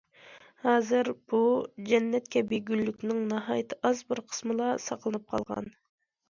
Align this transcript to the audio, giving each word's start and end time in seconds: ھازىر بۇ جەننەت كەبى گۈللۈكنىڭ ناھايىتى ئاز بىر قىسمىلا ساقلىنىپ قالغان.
ھازىر 0.61 1.09
بۇ 1.33 1.41
جەننەت 1.89 2.31
كەبى 2.35 2.59
گۈللۈكنىڭ 2.71 3.19
ناھايىتى 3.35 3.79
ئاز 3.91 4.03
بىر 4.09 4.23
قىسمىلا 4.33 4.71
ساقلىنىپ 4.87 5.31
قالغان. 5.37 5.71